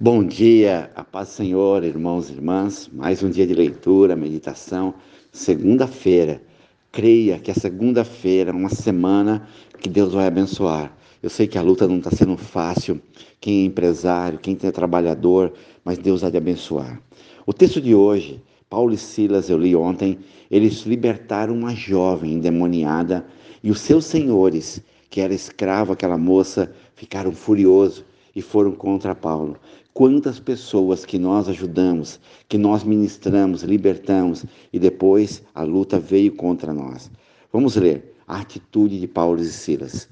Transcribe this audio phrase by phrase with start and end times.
[0.00, 2.88] Bom dia, a paz do Senhor, irmãos e irmãs.
[2.92, 4.94] Mais um dia de leitura, meditação.
[5.32, 6.40] Segunda-feira.
[6.92, 9.48] Creia que a segunda-feira é uma semana
[9.80, 10.96] que Deus vai abençoar.
[11.20, 13.02] Eu sei que a luta não está sendo fácil.
[13.40, 15.52] Quem é empresário, quem é trabalhador,
[15.84, 17.02] mas Deus vai te abençoar.
[17.44, 18.40] O texto de hoje,
[18.70, 23.26] Paulo e Silas, eu li ontem, eles libertaram uma jovem endemoniada
[23.64, 24.80] e os seus senhores,
[25.10, 28.04] que era escravo aquela moça, ficaram furiosos
[28.38, 29.56] e foram contra Paulo.
[29.92, 36.72] Quantas pessoas que nós ajudamos, que nós ministramos, libertamos e depois a luta veio contra
[36.72, 37.10] nós.
[37.52, 40.08] Vamos ler a atitude de Paulo e Silas.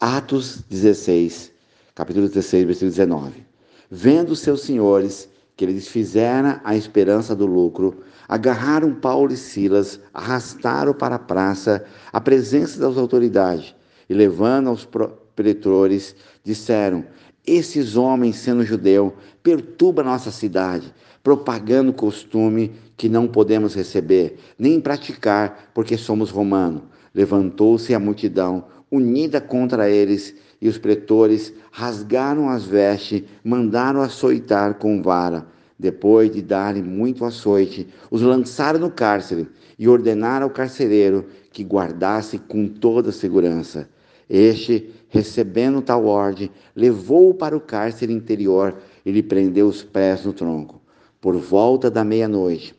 [0.00, 1.52] Atos 16,
[1.94, 3.46] capítulo 16, versículo 19.
[3.88, 10.92] Vendo seus senhores que eles fizeram a esperança do lucro, agarraram Paulo e Silas, arrastaram
[10.92, 13.72] para a praça, a presença das autoridades,
[14.10, 14.88] e levando aos
[15.36, 17.04] pretores, disseram:
[17.48, 24.80] esses homens, sendo judeu, perturbam a nossa cidade, propagando costume que não podemos receber, nem
[24.80, 26.82] praticar, porque somos romanos.
[27.14, 35.00] Levantou-se a multidão, unida contra eles, e os pretores rasgaram as vestes, mandaram açoitar com
[35.02, 35.46] vara.
[35.78, 42.38] Depois de darem muito açoite, os lançaram no cárcere e ordenaram ao carcereiro que guardasse
[42.38, 43.88] com toda segurança.
[44.28, 50.32] Este, recebendo tal ordem, levou-o para o cárcere interior e lhe prendeu os pés no
[50.32, 50.80] tronco.
[51.20, 52.74] Por volta da meia-noite,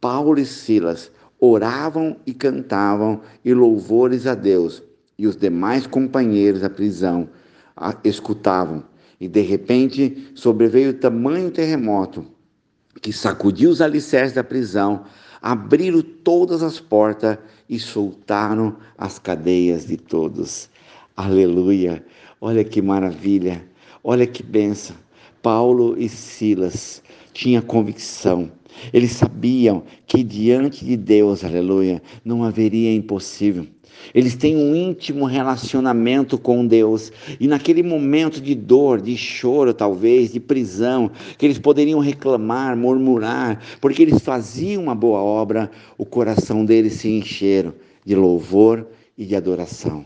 [0.00, 4.82] Paulo e Silas oravam e cantavam e louvores a Deus,
[5.18, 7.28] e os demais companheiros da prisão
[8.02, 8.82] escutavam.
[9.20, 12.26] E de repente sobreveio tamanho terremoto
[13.00, 15.04] que sacudiu os alicerces da prisão,
[15.42, 17.38] abriram todas as portas
[17.68, 20.70] e soltaram as cadeias de todos.
[21.16, 22.04] Aleluia!
[22.40, 23.64] Olha que maravilha!
[24.02, 24.96] Olha que benção!
[25.40, 28.50] Paulo e Silas tinham convicção.
[28.92, 33.64] Eles sabiam que diante de Deus, aleluia, não haveria impossível.
[34.12, 37.12] Eles têm um íntimo relacionamento com Deus.
[37.38, 43.62] E naquele momento de dor, de choro, talvez, de prisão, que eles poderiam reclamar, murmurar,
[43.80, 47.72] porque eles faziam uma boa obra, o coração deles se encheram
[48.04, 48.84] de louvor
[49.16, 50.04] e de adoração.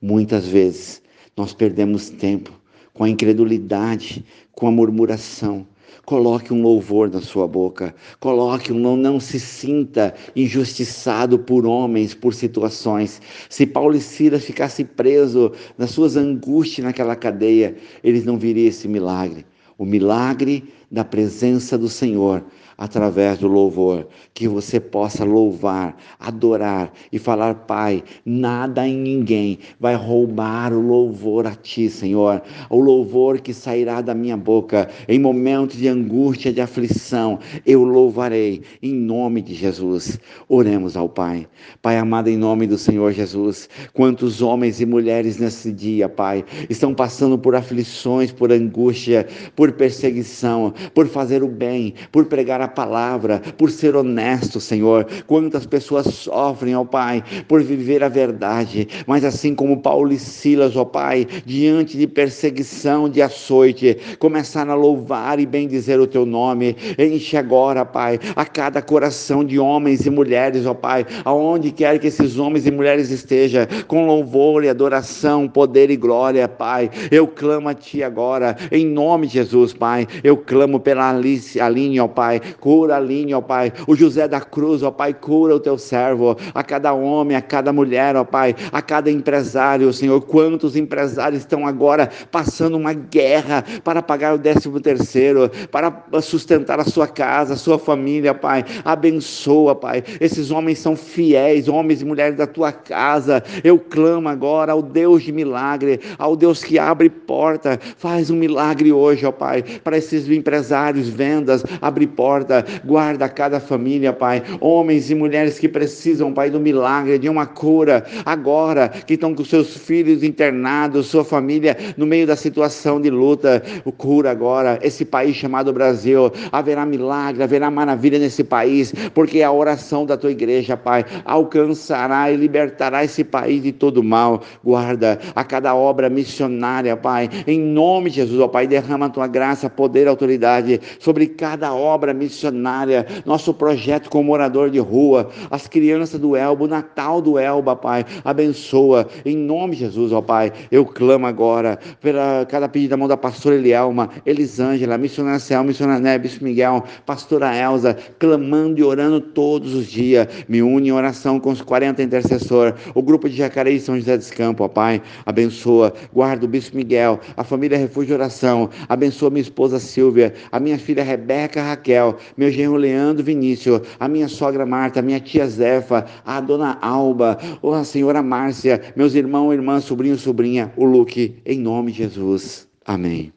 [0.00, 1.02] Muitas vezes
[1.36, 2.52] nós perdemos tempo
[2.92, 5.66] com a incredulidade, com a murmuração.
[6.04, 7.94] Coloque um louvor na sua boca.
[8.20, 13.20] Coloque um não, não se sinta injustiçado por homens, por situações.
[13.48, 18.86] Se Paulo e Silas ficassem presos nas suas angústias naquela cadeia, eles não viriam esse
[18.86, 19.44] milagre.
[19.76, 22.44] O milagre da presença do Senhor
[22.78, 29.94] através do louvor, que você possa louvar, adorar e falar, Pai, nada em ninguém vai
[29.94, 35.76] roubar o louvor a Ti, Senhor, o louvor que sairá da minha boca em momentos
[35.76, 40.18] de angústia, de aflição, eu louvarei em nome de Jesus.
[40.48, 41.46] Oremos ao Pai.
[41.80, 46.94] Pai amado, em nome do Senhor Jesus, quantos homens e mulheres nesse dia, Pai, estão
[46.94, 52.68] passando por aflições, por angústia, por perseguição, por fazer o bem, por pregar a a
[52.68, 55.06] palavra, por ser honesto, Senhor.
[55.26, 60.76] Quantas pessoas sofrem, ó Pai, por viver a verdade, mas assim como Paulo e Silas,
[60.76, 66.76] ó Pai, diante de perseguição, de açoite, começaram a louvar e bendizer o teu nome.
[66.98, 72.08] Enche agora, Pai, a cada coração de homens e mulheres, ó Pai, aonde quer que
[72.08, 76.90] esses homens e mulheres estejam, com louvor e adoração, poder e glória, Pai.
[77.10, 80.06] Eu clamo a Ti agora, em nome de Jesus, Pai.
[80.22, 83.72] Eu clamo pela Alice, Aline, ó Pai, Cura a linha, ó Pai.
[83.86, 86.36] O José da Cruz, ó Pai, cura o teu servo.
[86.54, 88.54] A cada homem, a cada mulher, ó Pai.
[88.72, 90.20] A cada empresário, Senhor.
[90.22, 96.84] Quantos empresários estão agora passando uma guerra para pagar o décimo terceiro, para sustentar a
[96.84, 98.64] sua casa, a sua família, Pai.
[98.84, 100.02] Abençoa, Pai.
[100.20, 103.42] Esses homens são fiéis, homens e mulheres da tua casa.
[103.62, 107.78] Eu clamo agora ao Deus de milagre, ao Deus que abre porta.
[107.96, 113.58] Faz um milagre hoje, ó Pai, para esses empresários, vendas, abre porta guarda, guarda cada
[113.58, 114.42] família, Pai.
[114.60, 119.44] Homens e mulheres que precisam, Pai, do milagre, de uma cura, agora, que estão com
[119.44, 123.62] seus filhos internados, sua família no meio da situação de luta.
[123.96, 126.30] Cura agora, esse país chamado Brasil.
[126.52, 132.36] Haverá milagre, haverá maravilha nesse país, porque a oração da tua igreja, Pai, alcançará e
[132.36, 134.42] libertará esse país de todo mal.
[134.62, 139.26] Guarda a cada obra missionária, Pai, em nome de Jesus, ó Pai, derrama a tua
[139.26, 145.66] graça, poder, autoridade sobre cada obra missionária missionária, nosso projeto com morador de rua, as
[145.66, 148.04] crianças do Elba, o Natal do Elba, Pai.
[148.24, 150.52] Abençoa, em nome de Jesus, ó Pai.
[150.70, 156.02] Eu clamo agora pela cada pedido da mão da pastora Elielma, Elisângela, missionária Céu, missionária
[156.02, 160.28] Né, Bispo Miguel, pastora Elza, clamando e orando todos os dias.
[160.48, 164.30] Me une em oração com os 40 intercessores, o grupo de Jacareí São José dos
[164.30, 165.00] Campos, ó Pai.
[165.24, 168.68] Abençoa, guarda o Bispo Miguel, a família Refúgio de Oração.
[168.88, 174.28] Abençoa minha esposa Silvia, a minha filha Rebeca Raquel, meu genro Leandro Vinícius, a minha
[174.28, 179.84] sogra Marta, a minha tia Zefa, a dona Alba, a senhora Márcia, meus irmãos, irmãs,
[179.84, 182.66] sobrinho, sobrinha, o Luque, em nome de Jesus.
[182.84, 183.35] Amém.